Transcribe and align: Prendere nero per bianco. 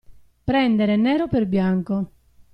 Prendere 0.43 0.95
nero 0.95 1.27
per 1.27 1.45
bianco. 1.45 2.09